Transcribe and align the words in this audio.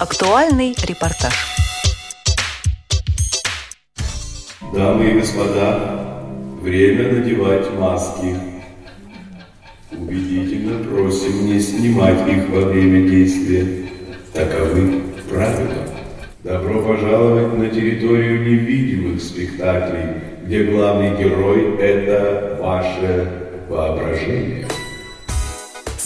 Актуальный 0.00 0.76
репортаж. 0.86 1.34
Дамы 4.72 5.10
и 5.10 5.14
господа, 5.14 6.22
время 6.62 7.14
надевать 7.14 7.68
маски. 7.76 8.36
Убедительно 9.90 10.84
просим 10.84 11.46
не 11.46 11.58
снимать 11.58 12.28
их 12.28 12.48
во 12.48 12.60
время 12.60 13.10
действия. 13.10 13.88
Таковы 14.32 15.02
правила. 15.28 15.88
Добро 16.44 16.80
пожаловать 16.80 17.58
на 17.58 17.68
территорию 17.68 18.48
невидимых 18.48 19.20
спектаклей, 19.20 20.22
где 20.44 20.62
главный 20.62 21.16
герой– 21.16 21.76
это 21.80 22.56
ваше 22.60 23.32
воображение. 23.68 24.68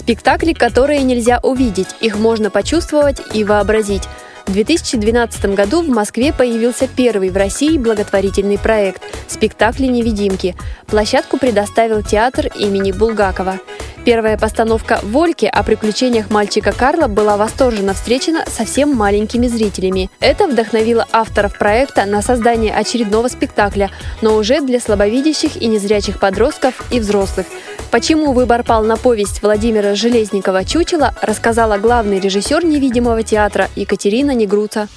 Спектакли, 0.02 0.52
которые 0.52 1.04
нельзя 1.04 1.38
увидеть, 1.44 1.86
их 2.00 2.18
можно 2.18 2.50
почувствовать 2.50 3.22
и 3.34 3.44
вообразить. 3.44 4.02
В 4.48 4.52
2012 4.52 5.54
году 5.54 5.80
в 5.80 5.88
Москве 5.88 6.32
появился 6.32 6.88
первый 6.88 7.30
в 7.30 7.36
России 7.36 7.78
благотворительный 7.78 8.58
проект 8.58 9.00
«Спектакли 9.28 9.86
невидимки». 9.86 10.56
Площадку 10.88 11.38
предоставил 11.38 12.02
театр 12.02 12.48
имени 12.48 12.90
Булгакова. 12.90 13.60
Первая 14.04 14.36
постановка 14.36 14.98
«Вольки» 15.04 15.46
о 15.46 15.62
приключениях 15.62 16.28
мальчика 16.28 16.72
Карла 16.72 17.06
была 17.06 17.36
восторженно 17.36 17.94
встречена 17.94 18.44
совсем 18.48 18.92
маленькими 18.92 19.46
зрителями. 19.46 20.10
Это 20.18 20.48
вдохновило 20.48 21.06
авторов 21.12 21.56
проекта 21.56 22.04
на 22.04 22.20
создание 22.20 22.74
очередного 22.74 23.28
спектакля, 23.28 23.92
но 24.20 24.34
уже 24.34 24.60
для 24.60 24.80
слабовидящих 24.80 25.56
и 25.56 25.68
незрячих 25.68 26.18
подростков 26.18 26.82
и 26.90 26.98
взрослых. 26.98 27.46
Почему 27.92 28.32
выбор 28.32 28.64
пал 28.64 28.82
на 28.82 28.96
повесть 28.96 29.40
Владимира 29.40 29.94
Железникова 29.94 30.64
«Чучело» 30.64 31.14
рассказала 31.22 31.78
главный 31.78 32.18
режиссер 32.18 32.64
невидимого 32.64 33.22
театра 33.22 33.68
Екатерина 33.76 34.32
Негруца 34.32 34.88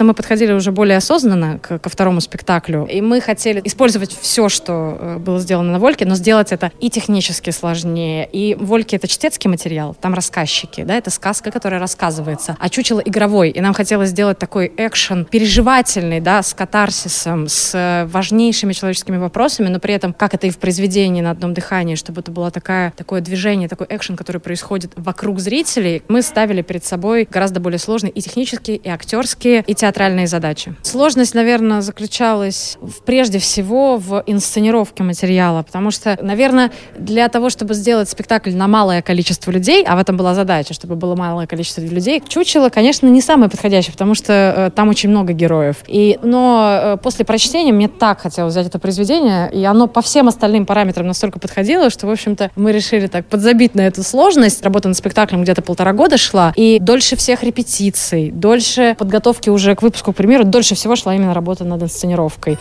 что 0.00 0.06
мы 0.06 0.14
подходили 0.14 0.54
уже 0.54 0.72
более 0.72 0.96
осознанно 0.96 1.58
к, 1.58 1.78
ко 1.78 1.90
второму 1.90 2.22
спектаклю, 2.22 2.86
и 2.90 3.02
мы 3.02 3.20
хотели 3.20 3.60
использовать 3.64 4.18
все, 4.18 4.48
что 4.48 4.96
э, 4.98 5.18
было 5.18 5.38
сделано 5.38 5.72
на 5.72 5.78
Вольке, 5.78 6.06
но 6.06 6.14
сделать 6.14 6.52
это 6.52 6.72
и 6.80 6.88
технически 6.88 7.50
сложнее. 7.50 8.26
И 8.32 8.56
Вольки— 8.58 8.94
это 8.96 9.06
чтецкий 9.06 9.50
материал, 9.50 9.94
там 10.00 10.14
рассказчики, 10.14 10.84
да, 10.84 10.96
это 10.96 11.10
сказка, 11.10 11.50
которая 11.50 11.80
рассказывается, 11.80 12.56
а 12.58 12.70
чучело 12.70 13.00
игровой, 13.00 13.50
и 13.50 13.60
нам 13.60 13.74
хотелось 13.74 14.08
сделать 14.08 14.38
такой 14.38 14.72
экшен 14.74 15.26
переживательный, 15.26 16.20
да, 16.20 16.42
с 16.42 16.54
катарсисом, 16.54 17.46
с 17.46 17.72
э, 17.74 18.06
важнейшими 18.06 18.72
человеческими 18.72 19.18
вопросами, 19.18 19.68
но 19.68 19.80
при 19.80 19.92
этом, 19.92 20.14
как 20.14 20.32
это 20.32 20.46
и 20.46 20.50
в 20.50 20.56
произведении 20.56 21.20
на 21.20 21.32
одном 21.32 21.52
дыхании, 21.52 21.94
чтобы 21.94 22.22
это 22.22 22.30
было 22.30 22.50
такая, 22.50 22.94
такое 22.96 23.20
движение, 23.20 23.68
такой 23.68 23.86
экшен, 23.90 24.16
который 24.16 24.40
происходит 24.40 24.92
вокруг 24.96 25.40
зрителей, 25.40 26.02
мы 26.08 26.22
ставили 26.22 26.62
перед 26.62 26.86
собой 26.86 27.28
гораздо 27.30 27.60
более 27.60 27.78
сложные 27.78 28.12
и 28.12 28.22
технические, 28.22 28.78
и 28.78 28.88
актерские, 28.88 29.62
и 29.66 29.74
театральные 29.74 29.89
театральные 29.90 30.28
задачи. 30.28 30.74
Сложность, 30.82 31.34
наверное, 31.34 31.80
заключалась 31.80 32.78
в, 32.80 33.02
прежде 33.02 33.40
всего 33.40 33.96
в 33.96 34.22
инсценировке 34.26 35.02
материала, 35.02 35.62
потому 35.64 35.90
что, 35.90 36.16
наверное, 36.22 36.70
для 36.96 37.28
того, 37.28 37.50
чтобы 37.50 37.74
сделать 37.74 38.08
спектакль 38.08 38.52
на 38.52 38.68
малое 38.68 39.02
количество 39.02 39.50
людей, 39.50 39.84
а 39.84 39.96
в 39.96 39.98
этом 39.98 40.16
была 40.16 40.34
задача, 40.34 40.74
чтобы 40.74 40.94
было 40.94 41.16
малое 41.16 41.48
количество 41.48 41.80
людей, 41.80 42.22
«Чучело», 42.26 42.68
конечно, 42.68 43.08
не 43.08 43.20
самое 43.20 43.50
подходящее, 43.50 43.92
потому 43.92 44.14
что 44.14 44.32
э, 44.32 44.70
там 44.70 44.88
очень 44.88 45.10
много 45.10 45.32
героев. 45.32 45.78
И, 45.88 46.20
но 46.22 46.80
э, 46.80 46.96
после 47.02 47.24
прочтения 47.24 47.72
мне 47.72 47.88
так 47.88 48.20
хотелось 48.20 48.52
взять 48.52 48.68
это 48.68 48.78
произведение, 48.78 49.50
и 49.52 49.64
оно 49.64 49.88
по 49.88 50.02
всем 50.02 50.28
остальным 50.28 50.66
параметрам 50.66 51.06
настолько 51.06 51.40
подходило, 51.40 51.90
что, 51.90 52.06
в 52.06 52.10
общем-то, 52.10 52.52
мы 52.54 52.70
решили 52.70 53.08
так 53.08 53.26
подзабить 53.26 53.74
на 53.74 53.80
эту 53.80 54.04
сложность. 54.04 54.62
Работа 54.62 54.86
над 54.86 54.96
спектаклем 54.96 55.42
где-то 55.42 55.62
полтора 55.62 55.92
года 55.92 56.16
шла, 56.16 56.52
и 56.54 56.78
дольше 56.80 57.16
всех 57.16 57.42
репетиций, 57.42 58.30
дольше 58.30 58.94
подготовки 59.00 59.48
уже 59.48 59.74
выпуску, 59.82 60.12
к 60.12 60.16
примеру, 60.16 60.44
дольше 60.44 60.74
всего 60.74 60.96
шла 60.96 61.14
именно 61.14 61.34
работа 61.34 61.64
над 61.64 61.82
инсценировкой. 61.82 62.58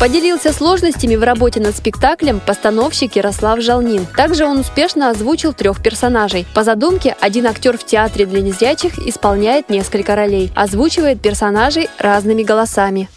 Поделился 0.00 0.52
сложностями 0.52 1.16
в 1.16 1.24
работе 1.24 1.58
над 1.60 1.76
спектаклем 1.76 2.40
постановщик 2.40 3.16
Ярослав 3.16 3.60
Жалнин. 3.60 4.06
Также 4.16 4.44
он 4.44 4.60
успешно 4.60 5.10
озвучил 5.10 5.52
трех 5.52 5.82
персонажей. 5.82 6.46
По 6.54 6.62
задумке, 6.62 7.16
один 7.20 7.46
актер 7.46 7.76
в 7.76 7.84
театре 7.84 8.24
для 8.24 8.40
незрячих 8.40 8.98
исполняет 9.00 9.70
несколько 9.70 10.14
ролей, 10.14 10.52
озвучивает 10.54 11.20
персонажей 11.20 11.88
разными 11.98 12.44
голосами 12.44 13.08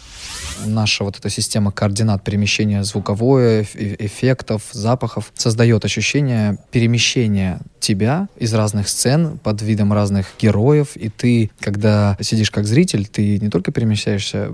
наша 0.66 1.04
вот 1.04 1.18
эта 1.18 1.28
система 1.30 1.72
координат 1.72 2.24
перемещения 2.24 2.84
звуковое, 2.84 3.66
эффектов, 3.74 4.62
запахов 4.72 5.32
создает 5.34 5.84
ощущение 5.84 6.58
перемещения 6.70 7.60
тебя 7.80 8.28
из 8.38 8.54
разных 8.54 8.88
сцен 8.88 9.38
под 9.42 9.60
видом 9.60 9.92
разных 9.92 10.26
героев, 10.38 10.94
и 10.94 11.08
ты, 11.08 11.50
когда 11.60 12.16
сидишь 12.20 12.50
как 12.50 12.66
зритель, 12.66 13.06
ты 13.06 13.38
не 13.38 13.48
только 13.48 13.72
перемещаешься 13.72 14.46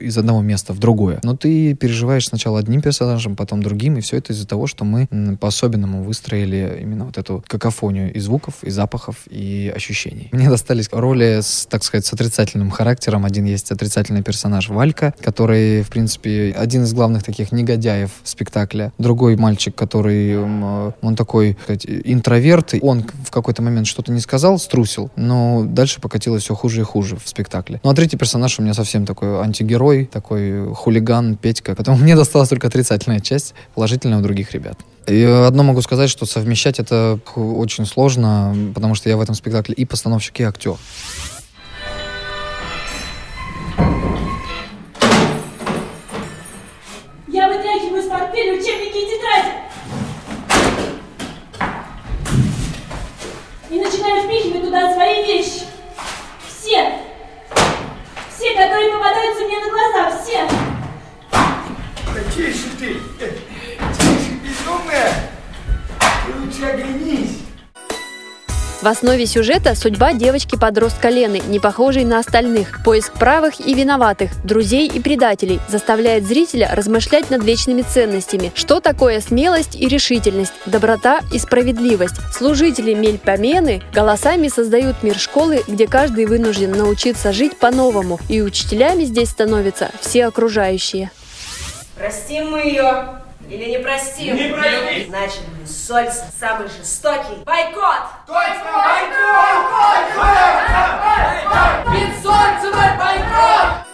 из 0.00 0.16
одного 0.18 0.42
места 0.42 0.74
в 0.74 0.78
другое, 0.78 1.20
но 1.22 1.36
ты 1.36 1.74
переживаешь 1.74 2.28
сначала 2.28 2.58
одним 2.58 2.82
персонажем, 2.82 3.34
потом 3.34 3.62
другим, 3.62 3.96
и 3.96 4.00
все 4.00 4.18
это 4.18 4.32
из-за 4.32 4.46
того, 4.46 4.66
что 4.66 4.84
мы 4.84 5.08
по-особенному 5.40 6.02
выстроили 6.02 6.78
именно 6.82 7.06
вот 7.06 7.16
эту 7.16 7.42
какофонию 7.46 8.12
и 8.12 8.18
звуков, 8.20 8.62
и 8.62 8.70
запахов, 8.70 9.16
и 9.30 9.72
ощущений. 9.74 10.28
Мне 10.32 10.50
достались 10.50 10.88
роли, 10.92 11.40
с, 11.40 11.66
так 11.66 11.82
сказать, 11.82 12.04
с 12.04 12.12
отрицательным 12.12 12.70
характером. 12.70 13.24
Один 13.24 13.46
есть 13.46 13.72
отрицательный 13.72 14.22
персонаж 14.22 14.68
Валька, 14.68 15.14
который, 15.20 15.45
в 15.46 15.88
принципе, 15.88 16.54
один 16.56 16.84
из 16.84 16.92
главных 16.92 17.22
таких 17.22 17.52
негодяев 17.52 18.10
спектакля. 18.24 18.92
Другой 18.98 19.36
мальчик, 19.36 19.74
который, 19.74 20.38
он 20.38 21.16
такой, 21.16 21.56
сказать, 21.62 21.86
интроверт, 21.86 22.74
он 22.80 23.04
в 23.24 23.30
какой-то 23.30 23.62
момент 23.62 23.86
что-то 23.86 24.12
не 24.12 24.20
сказал, 24.20 24.58
струсил, 24.58 25.10
но 25.16 25.64
дальше 25.64 26.00
покатилось 26.00 26.42
все 26.42 26.54
хуже 26.54 26.80
и 26.80 26.84
хуже 26.84 27.16
в 27.16 27.28
спектакле. 27.28 27.80
Ну 27.82 27.90
а 27.90 27.94
третий 27.94 28.16
персонаж 28.16 28.58
у 28.58 28.62
меня 28.62 28.74
совсем 28.74 29.06
такой 29.06 29.40
антигерой, 29.40 30.06
такой 30.06 30.74
хулиган, 30.74 31.36
Петька. 31.36 31.74
Поэтому 31.74 31.96
мне 32.02 32.16
досталась 32.16 32.48
только 32.48 32.68
отрицательная 32.68 33.20
часть, 33.20 33.54
положительная 33.74 34.18
у 34.18 34.22
других 34.22 34.52
ребят. 34.52 34.78
И 35.06 35.22
одно 35.22 35.62
могу 35.62 35.82
сказать, 35.82 36.10
что 36.10 36.26
совмещать 36.26 36.80
это 36.80 37.20
очень 37.36 37.86
сложно, 37.86 38.54
потому 38.74 38.94
что 38.96 39.08
я 39.08 39.16
в 39.16 39.20
этом 39.20 39.34
спектакле 39.36 39.74
и 39.74 39.84
постановщик, 39.84 40.40
и 40.40 40.42
актер. 40.42 40.76
Ты 66.56 66.62
лучше 66.62 66.72
оглянись. 66.72 67.30
В 68.82 68.88
основе 68.88 69.26
сюжета 69.26 69.74
судьба 69.74 70.12
девочки-подростка 70.12 71.08
Лены, 71.08 71.42
не 71.48 71.58
похожей 71.58 72.04
на 72.04 72.18
остальных. 72.18 72.84
Поиск 72.84 73.14
правых 73.14 73.58
и 73.58 73.74
виноватых, 73.74 74.30
друзей 74.44 74.86
и 74.86 75.00
предателей 75.00 75.60
заставляет 75.68 76.24
зрителя 76.24 76.70
размышлять 76.72 77.30
над 77.30 77.42
вечными 77.42 77.82
ценностями. 77.82 78.52
Что 78.54 78.80
такое 78.80 79.20
смелость 79.20 79.74
и 79.74 79.88
решительность, 79.88 80.52
доброта 80.66 81.20
и 81.32 81.38
справедливость? 81.38 82.16
Служители 82.32 82.94
Мельпомены 82.94 83.82
голосами 83.92 84.48
создают 84.48 85.02
мир 85.02 85.16
школы, 85.18 85.64
где 85.66 85.88
каждый 85.88 86.26
вынужден 86.26 86.70
научиться 86.70 87.32
жить 87.32 87.56
по-новому, 87.56 88.20
и 88.28 88.40
учителями 88.42 89.04
здесь 89.04 89.30
становятся 89.30 89.90
все 90.00 90.26
окружающие. 90.26 91.10
Простим 91.96 92.50
мы 92.50 92.60
ее, 92.60 93.25
или 93.48 93.70
не 93.70 93.78
простим? 93.78 94.36
Не 94.36 94.52
простим! 94.52 95.08
Значит, 95.08 95.40
Сольц 95.66 96.14
самый 96.38 96.68
жестокий. 96.68 97.44
Бойкот! 97.44 98.02
Точно, 98.26 98.72
бойкот! 98.72 99.66
Бойкот! 100.16 100.66
Бессольцевый 101.92 102.98
бойкот! 102.98 103.86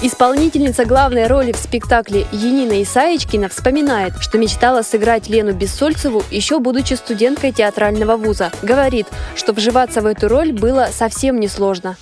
Исполнительница 0.00 0.84
главной 0.84 1.26
роли 1.26 1.50
в 1.50 1.56
спектакле 1.56 2.24
Енина 2.30 2.80
Исаечкина 2.82 3.48
вспоминает, 3.48 4.12
что 4.20 4.38
мечтала 4.38 4.82
сыграть 4.82 5.28
Лену 5.28 5.52
Бессольцеву 5.52 6.22
еще 6.30 6.60
будучи 6.60 6.94
студенткой 6.94 7.50
театрального 7.50 8.16
вуза. 8.16 8.52
Говорит, 8.62 9.08
что 9.34 9.52
вживаться 9.52 10.00
в 10.00 10.06
эту 10.06 10.28
роль 10.28 10.52
было 10.52 10.90
совсем 10.92 11.40
несложно. 11.40 11.96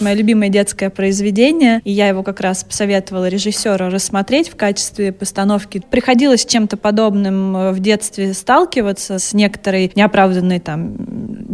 Мое 0.00 0.14
любимое 0.14 0.48
детское 0.48 0.90
произведение, 0.90 1.80
и 1.84 1.92
я 1.92 2.08
его 2.08 2.22
как 2.22 2.40
раз 2.40 2.64
посоветовала 2.64 3.28
режиссеру 3.28 3.90
рассмотреть 3.90 4.48
в 4.48 4.56
качестве 4.56 5.12
постановки. 5.12 5.82
Приходилось 5.90 6.44
чем-то 6.44 6.76
подобным 6.76 7.56
э, 7.56 7.72
в 7.72 7.80
детстве 7.80 8.34
сталкиваться, 8.34 9.18
с 9.18 9.32
некоторой 9.34 9.92
неоправданной 9.94 10.58
там 10.58 10.96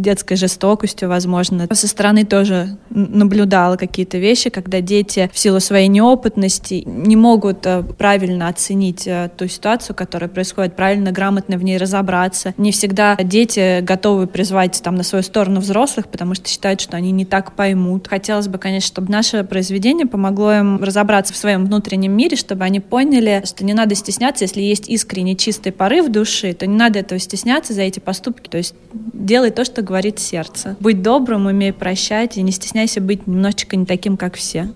детской 0.01 0.35
жестокостью, 0.35 1.09
возможно. 1.09 1.67
Со 1.71 1.87
стороны 1.87 2.25
тоже 2.25 2.77
наблюдала 2.89 3.77
какие-то 3.77 4.17
вещи, 4.17 4.49
когда 4.49 4.81
дети 4.81 5.29
в 5.31 5.39
силу 5.39 5.59
своей 5.59 5.87
неопытности 5.87 6.83
не 6.85 7.15
могут 7.15 7.65
э, 7.65 7.83
правильно 7.83 8.47
оценить 8.47 9.07
э, 9.07 9.29
ту 9.37 9.47
ситуацию, 9.47 9.95
которая 9.95 10.29
происходит, 10.29 10.75
правильно, 10.75 11.11
грамотно 11.11 11.57
в 11.57 11.63
ней 11.63 11.77
разобраться. 11.77 12.53
Не 12.57 12.71
всегда 12.71 13.15
дети 13.17 13.81
готовы 13.81 14.27
призвать 14.27 14.81
там 14.83 14.95
на 14.95 15.03
свою 15.03 15.23
сторону 15.23 15.59
взрослых, 15.59 16.07
потому 16.07 16.33
что 16.35 16.49
считают, 16.49 16.81
что 16.81 16.97
они 16.97 17.11
не 17.11 17.25
так 17.25 17.53
поймут. 17.53 18.07
Хотелось 18.31 18.47
бы, 18.47 18.59
конечно, 18.59 18.87
чтобы 18.87 19.11
наше 19.11 19.43
произведение 19.43 20.07
помогло 20.07 20.53
им 20.53 20.81
разобраться 20.81 21.33
в 21.33 21.35
своем 21.35 21.65
внутреннем 21.65 22.13
мире, 22.13 22.37
чтобы 22.37 22.63
они 22.63 22.79
поняли, 22.79 23.43
что 23.45 23.65
не 23.65 23.73
надо 23.73 23.93
стесняться, 23.93 24.45
если 24.45 24.61
есть 24.61 24.87
искренний 24.87 25.35
чистый 25.35 25.73
порыв 25.73 26.07
души, 26.07 26.53
то 26.53 26.65
не 26.65 26.77
надо 26.77 26.99
этого 26.99 27.19
стесняться 27.19 27.73
за 27.73 27.81
эти 27.81 27.99
поступки. 27.99 28.47
То 28.47 28.57
есть 28.57 28.73
делай 28.93 29.51
то, 29.51 29.65
что 29.65 29.81
говорит 29.81 30.17
сердце. 30.17 30.77
Будь 30.79 31.01
добрым, 31.01 31.47
умей 31.47 31.73
прощать 31.73 32.37
и 32.37 32.41
не 32.41 32.53
стесняйся 32.53 33.01
быть 33.01 33.27
немножечко 33.27 33.75
не 33.75 33.85
таким, 33.85 34.15
как 34.15 34.35
все. 34.35 34.69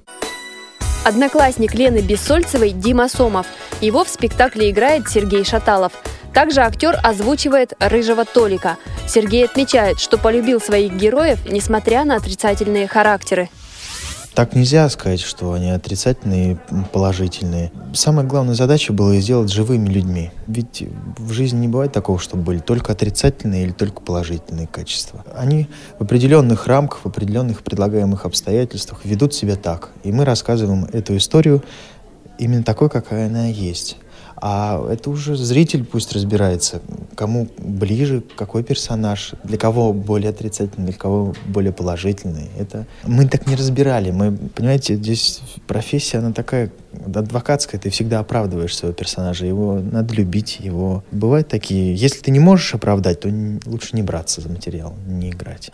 Одноклассник 1.06 1.74
Лены 1.75 2.00
Бессольцевой 2.00 2.72
Дима 2.72 3.07
Сомов. 3.07 3.48
Его 3.80 4.04
в 4.04 4.10
спектакле 4.10 4.69
играет 4.69 5.07
Сергей 5.07 5.46
Шаталов. 5.46 5.94
Также 6.34 6.60
актер 6.60 7.00
озвучивает 7.02 7.72
рыжего 7.80 8.25
Толика. 8.25 8.75
Сергей 9.07 9.46
отмечает, 9.46 10.00
что 10.00 10.18
полюбил 10.18 10.60
своих 10.60 10.94
героев, 10.94 11.40
несмотря 11.50 12.06
на 12.06 12.16
отрицательные 12.16 12.88
характеры. 12.88 13.50
Так 14.34 14.54
нельзя 14.54 14.90
сказать, 14.90 15.22
что 15.22 15.54
они 15.54 15.72
отрицательные, 15.72 16.57
положительные. 16.92 17.72
Самая 17.94 18.25
главная 18.25 18.54
задача 18.54 18.92
была 18.92 19.16
сделать 19.16 19.50
живыми 19.50 19.88
людьми. 19.88 20.31
Ведь 20.48 20.84
в 21.18 21.31
жизни 21.31 21.60
не 21.60 21.68
бывает 21.69 21.94
такого, 21.94 22.19
чтобы 22.19 22.44
были 22.44 22.60
только 22.60 22.92
отрицательные 22.92 23.63
или 23.63 23.72
только 23.72 24.02
положительные 24.02 24.68
качества. 24.68 25.24
Они 25.34 25.69
в 26.00 26.04
определенных 26.04 26.68
рамках, 26.68 27.06
в 27.06 27.07
определенных 27.07 27.63
предлагаемых 27.63 28.25
обстоятельствах 28.25 29.06
ведут 29.06 29.34
себя 29.34 29.56
так. 29.56 29.92
И 30.04 30.12
мы 30.12 30.25
рассказываем 30.25 30.84
эту 30.92 31.16
историю 31.16 31.63
именно 32.38 32.63
такой, 32.63 32.90
какая 32.90 33.28
она 33.28 33.46
есть. 33.46 33.96
А 34.38 34.86
это 34.92 35.10
уже 35.10 35.36
зритель 35.36 35.86
пусть 35.86 36.12
разбирается, 36.14 36.82
кому 37.16 37.48
ближе, 37.58 38.24
какой 38.36 38.64
персонаж, 38.64 39.34
для 39.44 39.58
кого 39.58 39.94
более 39.94 40.30
отрицательный, 40.30 40.88
для 40.88 40.98
кого 40.98 41.34
более 41.48 41.72
положительный. 41.72 42.50
Это 42.60 42.86
мы 43.04 43.28
так 43.28 43.48
не 43.48 43.56
разбирали. 43.56 44.12
Мы, 44.12 44.36
понимаете, 44.36 44.96
здесь 44.96 45.42
профессия, 45.68 46.18
она 46.18 46.34
такая 46.34 46.72
адвокатская, 47.14 47.80
ты 47.80 47.90
всегда 47.90 48.20
оправдываешь 48.20 48.76
своего 48.76 48.94
персонажа, 48.94 49.46
его 49.46 49.80
надо 49.80 50.14
любить, 50.14 50.60
его... 50.60 51.04
Бывают 51.12 51.48
такие, 51.48 51.96
если 51.96 52.20
ты 52.20 52.31
не 52.31 52.40
можешь 52.40 52.74
оправдать, 52.74 53.22
то 53.22 53.30
лучше 53.66 53.96
не 53.96 54.04
браться 54.04 54.42
за 54.42 54.50
материал, 54.50 54.96
не 55.08 55.30
играть. 55.30 55.72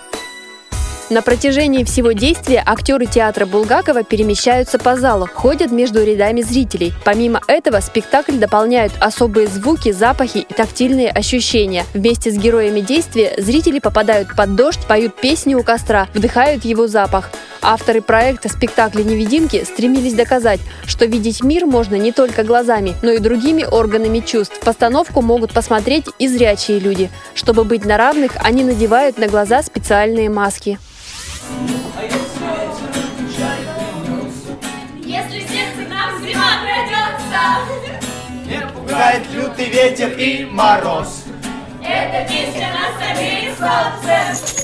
На 1.12 1.22
протяжении 1.22 1.84
всего 1.84 2.14
действия 2.14 2.64
актеры 2.66 3.06
театра 3.06 3.46
Булгакова 3.46 4.06
перемещаются 4.06 4.80
по 4.80 4.96
залу, 4.96 5.28
ходят 5.28 5.70
между 5.70 6.02
рядами 6.02 6.42
зрителей. 6.42 6.94
Помимо 7.04 7.42
этого, 7.48 7.82
спектакль 7.82 8.38
дополняют 8.38 8.94
особые 9.02 9.48
звуки, 9.48 9.92
запахи 9.92 10.38
и 10.38 10.54
тактильные 10.54 11.10
ощущения. 11.10 11.84
Вместе 11.94 12.32
с 12.32 12.38
героями 12.38 12.80
действия 12.80 13.34
зрители 13.38 13.80
попадают 13.80 14.34
под 14.38 14.56
дождь, 14.56 14.80
поют 14.88 15.14
песни 15.18 15.54
у 15.54 15.64
костра, 15.64 16.08
вдыхают 16.14 16.64
его 16.64 16.88
запах. 16.88 17.30
Авторы 17.62 18.02
проекта 18.02 18.48
спектакля 18.48 19.04
«Невидимки» 19.04 19.66
стремились 19.66 20.14
доказать, 20.14 20.62
что 20.86 21.04
видеть 21.04 21.44
мир 21.44 21.66
можно 21.66 21.96
не 21.96 22.14
только 22.14 22.46
глазами, 22.46 22.96
но 23.02 23.12
и 23.12 23.20
другими 23.20 23.66
органами 23.70 24.20
чувств. 24.20 24.58
Постановку 24.62 25.22
могут 25.22 25.52
посмотреть 25.52 26.06
и 26.20 26.30
зрячие 26.30 26.80
люди. 26.80 27.12
Чтобы 27.36 27.66
быть 27.66 27.84
на 27.84 27.98
равных, 27.98 28.38
они 28.42 28.64
надевают 28.64 29.18
на 29.18 29.28
глаза 29.28 29.62
специальные 29.62 30.30
маски. 30.30 30.80
Если 35.04 35.40
сердце 35.42 35.90
нам 35.90 36.20
зима 36.22 36.62
придется, 36.64 37.42
Не 38.46 38.68
пугает 38.68 39.24
лютый 39.34 39.70
ветер 39.70 40.10
и 40.18 40.46
мороз. 40.46 41.26
это 41.84 42.30
песня 42.32 42.70
нас 42.74 42.96
обеих 43.12 43.56
солнце. 43.58 44.62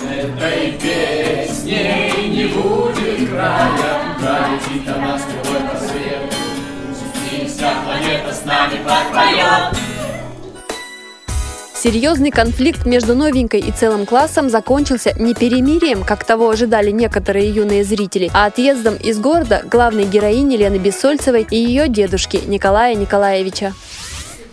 Этой 0.00 0.72
песней 0.72 2.28
не 2.28 2.44
будет 2.46 3.30
края, 3.30 4.16
Пролетит 4.18 4.88
она 4.88 5.18
стрелой 5.18 5.68
по 5.68 5.76
свету. 5.78 6.36
И 7.32 7.46
вся 7.46 7.70
планета 7.84 8.34
с 8.34 8.44
нами 8.44 8.76
подпоет. 8.84 9.85
Серьезный 11.86 12.32
конфликт 12.32 12.84
между 12.84 13.14
новенькой 13.14 13.60
и 13.60 13.70
целым 13.70 14.06
классом 14.06 14.50
закончился 14.50 15.12
не 15.20 15.34
перемирием, 15.34 16.02
как 16.02 16.24
того 16.24 16.50
ожидали 16.50 16.90
некоторые 16.90 17.48
юные 17.48 17.84
зрители, 17.84 18.28
а 18.34 18.46
отъездом 18.46 18.96
из 18.96 19.20
города 19.20 19.62
главной 19.70 20.04
героини 20.04 20.56
Лены 20.56 20.78
Бессольцевой 20.78 21.46
и 21.48 21.54
ее 21.54 21.86
дедушки 21.86 22.40
Николая 22.44 22.96
Николаевича. 22.96 23.72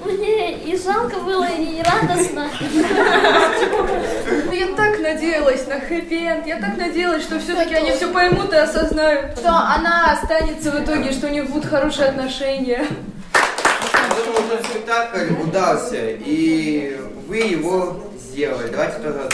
Мне 0.06 0.60
и 0.60 0.78
жалко 0.78 1.22
было, 1.22 1.48
и 1.48 1.82
радостно. 1.82 2.50
Я 4.52 4.68
так 4.76 5.00
надеялась 5.00 5.66
на 5.66 5.80
хэппи-энд, 5.80 6.46
я 6.46 6.60
так 6.60 6.78
надеялась, 6.78 7.24
что 7.24 7.40
все-таки 7.40 7.74
они 7.74 7.94
все 7.94 8.14
поймут 8.14 8.54
и 8.54 8.58
осознают, 8.58 9.40
что 9.40 9.50
она 9.50 10.12
останется 10.12 10.70
в 10.70 10.84
итоге, 10.84 11.12
что 11.12 11.26
у 11.26 11.32
них 11.32 11.50
будут 11.50 11.66
хорошие 11.66 12.10
отношения. 12.10 12.86
Спектакль 15.04 15.34
удался, 15.42 16.12
и 16.12 16.98
вы 17.28 17.38
его 17.38 17.98
сделали. 18.18 18.70
Давайте 18.70 19.00
тоже... 19.00 19.30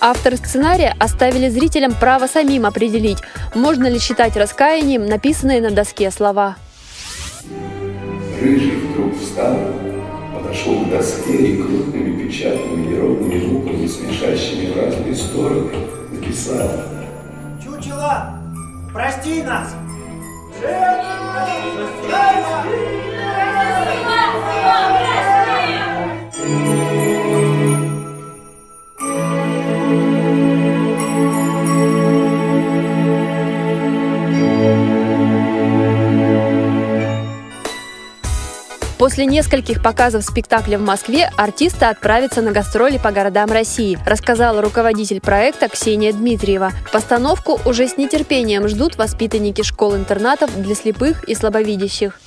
Авторы 0.00 0.36
сценария 0.38 0.96
оставили 0.98 1.50
зрителям 1.50 1.92
право 1.94 2.26
самим 2.26 2.64
определить, 2.64 3.18
можно 3.54 3.86
ли 3.86 3.98
считать 3.98 4.36
раскаянием 4.36 5.04
написанные 5.04 5.60
на 5.60 5.70
доске 5.70 6.10
слова. 6.10 6.56
Рыжий 8.40 8.76
вдруг 8.76 9.20
встал, 9.20 9.58
подошел 10.34 10.84
к 10.84 10.90
доске 10.90 11.36
и 11.36 11.56
крупными 11.62 12.26
печатными 12.26 12.94
неровными 12.94 13.46
буквами, 13.46 13.86
смешащими 13.86 14.72
в 14.72 14.76
разные 14.78 15.14
стороны, 15.14 15.70
написал 16.12 16.70
Чучело, 17.62 18.39
прости 18.92 19.42
нас! 19.42 19.74
После 39.10 39.26
нескольких 39.26 39.82
показов 39.82 40.22
спектакля 40.22 40.78
в 40.78 40.82
Москве 40.82 41.32
артисты 41.36 41.86
отправятся 41.86 42.42
на 42.42 42.52
гастроли 42.52 42.96
по 42.96 43.10
городам 43.10 43.50
России, 43.50 43.98
рассказала 44.06 44.62
руководитель 44.62 45.20
проекта 45.20 45.68
Ксения 45.68 46.12
Дмитриева. 46.12 46.70
Постановку 46.92 47.58
уже 47.66 47.88
с 47.88 47.96
нетерпением 47.96 48.68
ждут 48.68 48.96
воспитанники 48.98 49.62
школ-интернатов 49.62 50.56
для 50.62 50.76
слепых 50.76 51.24
и 51.24 51.34
слабовидящих. 51.34 52.20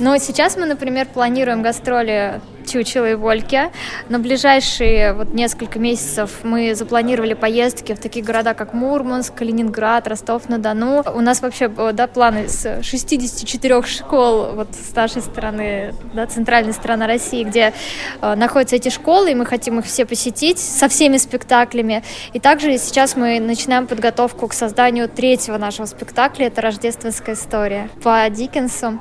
Но 0.00 0.16
сейчас 0.18 0.56
мы, 0.56 0.66
например, 0.66 1.06
планируем 1.06 1.62
гастроли 1.62 2.40
Чучела 2.68 3.10
и 3.10 3.14
Вольки. 3.14 3.70
На 4.08 4.18
ближайшие 4.18 5.12
вот 5.12 5.34
несколько 5.34 5.78
месяцев 5.78 6.40
мы 6.42 6.74
запланировали 6.74 7.34
поездки 7.34 7.94
в 7.94 7.98
такие 7.98 8.24
города, 8.24 8.54
как 8.54 8.74
Мурманск, 8.74 9.34
Калининград, 9.34 10.06
Ростов-на-Дону. 10.06 11.04
У 11.14 11.20
нас 11.20 11.40
вообще 11.42 11.68
да, 11.68 12.06
планы 12.06 12.48
с 12.48 12.82
64 12.82 13.82
школ 13.82 14.52
вот 14.54 14.68
с 14.74 14.94
нашей 14.94 15.22
стороны, 15.22 15.94
да, 16.12 16.26
центральной 16.26 16.72
стороны 16.72 17.06
России, 17.06 17.44
где 17.44 17.72
э, 18.20 18.34
находятся 18.34 18.76
эти 18.76 18.88
школы, 18.90 19.32
и 19.32 19.34
мы 19.34 19.46
хотим 19.46 19.78
их 19.78 19.86
все 19.86 20.04
посетить 20.04 20.58
со 20.58 20.88
всеми 20.88 21.16
спектаклями. 21.16 22.02
И 22.32 22.40
также 22.40 22.76
сейчас 22.78 23.16
мы 23.16 23.40
начинаем 23.40 23.86
подготовку 23.86 24.48
к 24.48 24.52
созданию 24.52 25.08
третьего 25.08 25.58
нашего 25.58 25.86
спектакля. 25.86 26.46
Это 26.46 26.60
«Рождественская 26.60 27.34
история» 27.34 27.88
по 28.02 28.28
Диккенсу. 28.28 29.00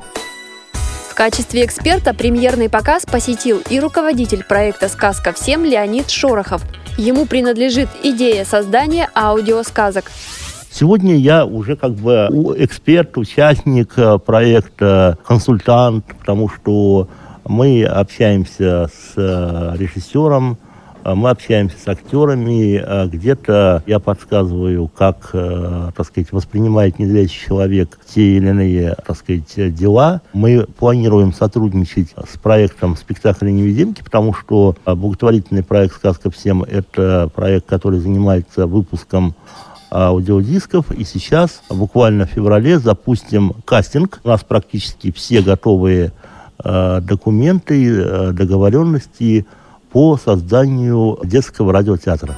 Качестве 1.18 1.66
эксперта 1.66 2.14
премьерный 2.14 2.70
показ 2.70 3.04
посетил 3.08 3.60
и 3.72 3.80
руководитель 3.80 4.44
проекта 4.44 4.88
«Сказка 4.88 5.34
всем» 5.34 5.66
Леонид 5.66 6.12
Шорохов. 6.12 6.62
Ему 6.96 7.26
принадлежит 7.26 7.90
идея 8.04 8.46
создания 8.46 9.10
аудиосказок. 9.16 10.12
Сегодня 10.70 11.16
я 11.16 11.44
уже 11.44 11.76
как 11.76 11.94
бы 11.94 12.30
эксперт, 12.60 13.18
участник 13.18 13.94
э, 13.98 14.20
проекта, 14.20 15.18
консультант, 15.26 16.06
потому 16.20 16.50
что 16.50 17.10
Мы 17.50 17.86
общаемся 17.86 18.90
с 18.94 19.14
э, 19.16 19.76
режиссером, 19.78 20.58
мы 21.16 21.30
общаемся 21.30 21.78
с 21.78 21.88
актерами, 21.88 22.82
э, 22.84 23.08
где-то 23.08 23.84
я 23.86 24.00
подсказываю, 24.00 24.88
как, 24.88 25.32
так 25.32 26.06
сказать, 26.06 26.32
воспринимает 26.32 27.00
незрячий 27.00 27.48
человек 27.48 27.98
те 28.14 28.38
или 28.38 28.48
иные, 28.50 28.96
так 29.06 29.18
сказать, 29.18 29.74
дела. 29.74 30.22
Мы 30.34 30.66
планируем 30.78 31.34
сотрудничать 31.34 32.14
с 32.16 32.38
проектом 32.38 32.96
«Спектакль 32.96 33.50
невидимки», 33.50 34.04
потому 34.04 34.34
что 34.34 34.76
благотворительный 34.86 35.64
проект 35.64 35.96
«Сказка 35.96 36.30
всем»— 36.30 36.64
это 36.64 37.30
проект, 37.34 37.68
который 37.68 38.00
занимается 38.00 38.68
выпуском 38.68 39.36
аудиодисков. 39.92 40.92
И 40.92 41.04
сейчас, 41.04 41.62
буквально 41.70 42.26
в 42.26 42.32
феврале, 42.32 42.80
запустим 42.80 43.54
кастинг. 43.66 44.20
У 44.24 44.28
нас 44.28 44.44
практически 44.44 45.12
все 45.12 45.42
готовые 45.42 46.12
Э, 46.64 47.02
документы, 47.02 47.88
э, 47.88 48.32
договоренности 48.32 49.46
по 49.98 50.16
созданию 50.16 51.18
детского 51.24 51.74
радиотеатра. 51.74 52.38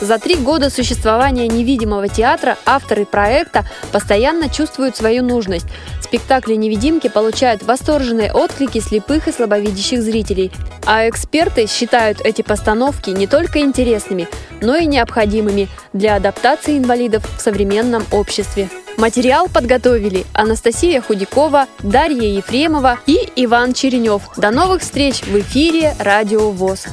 За 0.00 0.18
три 0.18 0.36
года 0.36 0.70
существования 0.70 1.46
невидимого 1.46 2.08
театра 2.08 2.56
авторы 2.64 3.04
проекта 3.04 3.66
постоянно 3.92 4.48
чувствуют 4.48 4.96
свою 4.96 5.22
нужность. 5.22 5.66
Спектакли 6.00 6.54
«Невидимки» 6.54 7.08
получают 7.08 7.62
восторженные 7.62 8.32
отклики 8.32 8.78
слепых 8.78 9.28
и 9.28 9.32
слабовидящих 9.32 10.00
зрителей. 10.00 10.50
А 10.86 11.06
эксперты 11.10 11.66
считают 11.66 12.22
эти 12.22 12.40
постановки 12.40 13.10
не 13.10 13.26
только 13.26 13.60
интересными, 13.60 14.26
но 14.62 14.74
и 14.74 14.86
необходимыми 14.86 15.68
для 15.92 16.16
адаптации 16.16 16.78
инвалидов 16.78 17.22
в 17.36 17.42
современном 17.42 18.02
обществе. 18.12 18.70
Материал 19.02 19.48
подготовили 19.48 20.24
Анастасия 20.32 21.00
Худякова, 21.00 21.66
Дарья 21.80 22.36
Ефремова 22.36 23.00
и 23.08 23.18
Иван 23.34 23.72
Черенев. 23.72 24.22
До 24.36 24.52
новых 24.52 24.82
встреч 24.82 25.22
в 25.22 25.40
эфире 25.40 25.96
«Радио 25.98 26.52
ВОЗ». 26.52 26.86